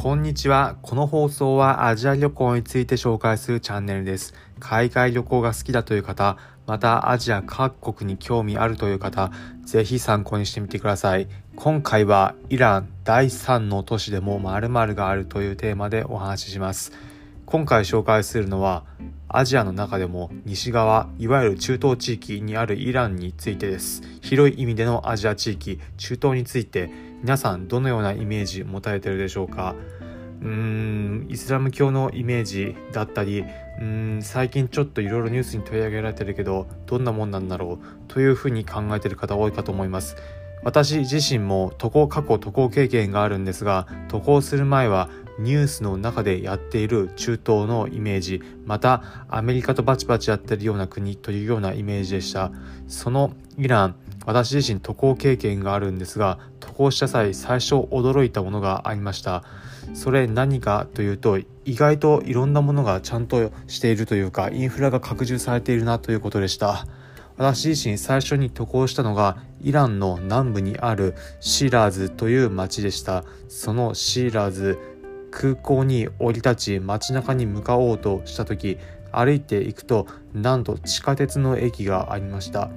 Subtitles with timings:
[0.00, 0.76] こんにちは。
[0.82, 4.32] この放送はアジア旅行について紹介するチャンネルです。
[4.60, 6.36] 海外旅行が好きだという方、
[6.68, 9.32] またアジア各国に興味あるという方、
[9.64, 11.26] ぜひ参考にしてみてください。
[11.56, 16.92] 今回はイラン第3の都市でも〇〇があるというテーマでお話しします。
[17.44, 18.84] 今回紹介するのは
[19.26, 24.02] アジアの中でも西側、いわゆる中東地域にあるイランについてです。
[24.22, 29.74] 広い意味でのアジア地域、中東について皆さんどのようなイメージ持たれてるでしょうか？
[30.40, 33.44] うーんイスラム教のイメージだったり
[33.80, 37.84] うん最近ちょっといろいろニュースに取り上げられてるけどどんなもんなんだろう？
[38.06, 40.16] というふうに考えてる方多いかと思います。
[40.62, 52.50] 私自身も渡航過去渡航経験があるんですが渡航する前はニュースの中でやっている中東のイメージまたアメリカとバチバチやってるような国というようなイメージでした。
[52.88, 56.38] そのイラン私自身渡航経験があるんですが
[56.78, 59.42] 渡航した際最初驚いたものがありました。
[59.94, 66.86] それ何かというと意外といろんなものがちゃんとしているというかインフラが拡充されているなということでした。
[67.36, 73.24] 私自身最初に渡航したのがイランの南部にあるシーラーズという町でした。
[73.48, 74.78] そのシーラーズ
[75.32, 78.78] 空港に降り立ち街中に向かおうとした時
[79.10, 82.70] 歩いていくとなんと地下鉄の駅がありました。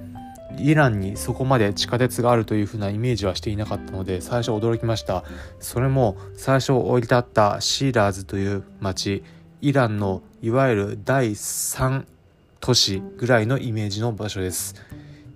[0.58, 5.24] イランにそこまで地下鉄があるというふうなイメージはしていなかったので最初驚きました。
[5.60, 9.22] それも最初降り立ったシーラーズという町
[9.60, 12.04] イランのいわゆる第3
[12.60, 14.74] 都市ぐらいのイメージの場所です。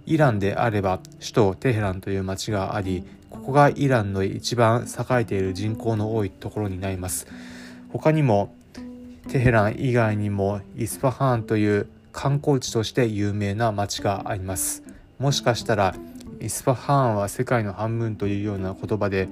[0.07, 7.27] イランであれば首都テヘランという町がありここがイランの一番栄えている人口の多いところになります。
[7.91, 8.55] 他にも
[9.29, 14.86] テヘラン以外にもイスファハーンという観光地として有名な町があります。
[15.19, 15.95] もしかしたら
[16.41, 19.29] イスファハーンは世界の半分というような言葉で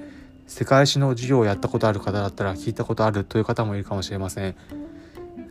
[0.46, 4.54] 世界史の授業をやったことある方だったら聞いたことあるという方もいるかもしれません。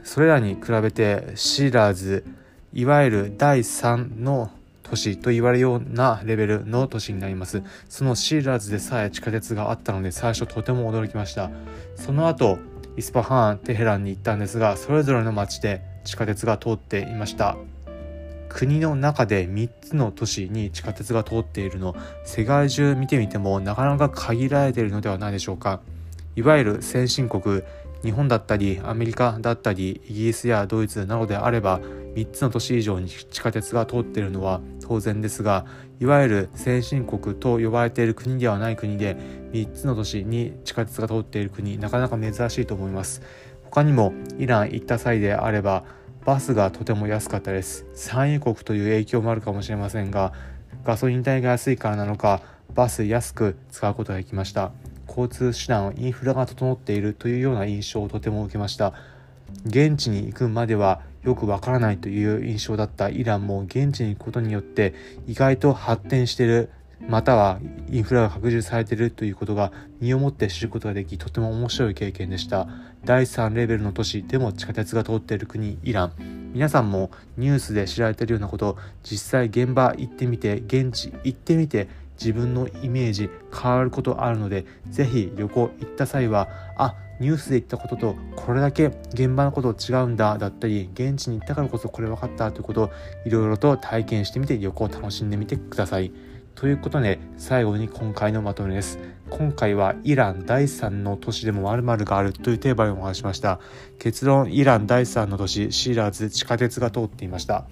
[0.04, 2.26] それらに比べてシーラーズ
[2.74, 4.52] いわゆる第3の
[4.84, 7.64] 都市と言われるようなレベルの都市になります。
[7.90, 11.50] そのシーラーズでさえ地下鉄があったので最初とても驚きました。
[11.96, 12.60] その後
[12.98, 17.58] イスパハーンテヘランに行ったんですがそれぞれの町で地下鉄が通っていました。
[18.54, 25.82] 国の中で3つの都市に地下鉄が通っているの世界中見てみてもなかなか限られているのではないでしょうか。
[26.36, 27.64] いわゆる先進国
[28.04, 31.80] 日本だったりアメリカだったりイギリスやドイツなどであれば
[32.16, 35.66] 3つの都市以上に地下鉄が通っているのは当然ですが
[36.00, 39.16] いわゆる先進国と呼ばれている国ではない国で
[39.52, 43.22] 3つの都市に地下鉄が通っている国なかなか珍しいと思います。
[43.64, 45.84] 他にもイラン行った際であれば
[46.26, 47.86] バスがとても安かったです。
[47.94, 50.32] 産油国という影響もあるかもしれませんが
[50.86, 52.42] ガソリン代が安いからなのか
[52.74, 54.72] バス安く使うことができました。
[55.08, 58.94] 交通手段インフラが整っているというような印象をとても受けました。
[59.66, 64.94] 現地に行くまではよくわからないという印象だったイランも現地に行くことによって
[65.28, 66.70] 意外と発展している
[67.02, 67.60] または
[67.90, 72.68] インフラが拡充されているということが身をもって知ることができとても面白い経験でした
[73.04, 92.92] 第3レベルの都市でも地下鉄が通っている国イラン皆さんもニュースで知られているようなこと実際現場行ってみて現地行ってみて自分のイメージ変わることあるので是非旅行行った際はあニュースで言ったこととこれだけ現場のこと違うんだだったり現地に行ったからこそこれ分かったということを
[93.26, 96.12] いろいろと体験してみて旅行を楽しんでみてください。
[96.56, 99.00] ということで最後に今回のまとめです。
[99.30, 103.60] 今回はイラン第3の都市でも〇〇があるというテーマでお話しました。
[104.00, 107.66] 結論イラン第3の都市シーラーズ地下鉄が通っていました。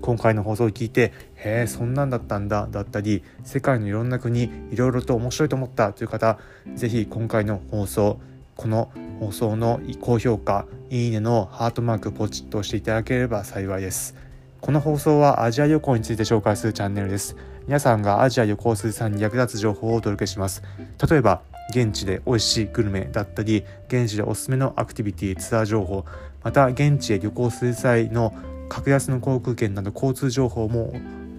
[0.00, 6.38] 今回の放送を聞いてへえそんなんだったんだだったり世界のいろんな国いろいろと面白いと思ったという方
[6.74, 8.20] 是非今回の放送
[8.56, 8.90] この
[9.20, 14.16] 放送の高評価いいねのハートマークポチッと押していただければ幸いです
[14.62, 17.36] この放送はアジア旅行について紹介するチャンネルです。
[17.66, 20.62] 皆さんがアジア旅行する際に役立つ情報をお届けします。
[21.10, 26.04] 例えば現地で美味しいグルメだったり現地でおすすめのアクティビティツアー情報
[26.44, 28.32] また現地へ旅行する際の
[28.68, 30.92] 格安の航空券など交通情報も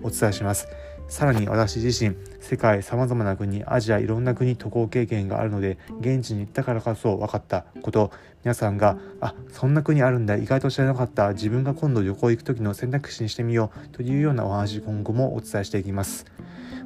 [0.03, 0.67] お伝えします。
[1.07, 8.11] さらに私自身世界さまざまな国アジアいろんな国渡航経験があるので現地に行ったからこそ分かったこと。
[8.44, 10.35] 皆さんがあそんな国あるんだ。
[10.35, 11.31] 意外と知らなかった。
[11.33, 16.25] 自分が今度旅行行く時の選択肢にしてみようというようなお話今後もお伝えしていきます。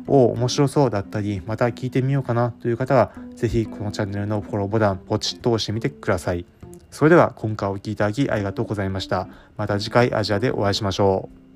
[0.08, 6.46] お面白そうだったりまた聞いてみようかなという方は是非このチャンネルのフォローボタンポチッと押してみてください。
[6.92, 9.28] それでは今回お聴きいただきありがとうございました。
[9.58, 11.47] また次回アジアでお会いしましょう。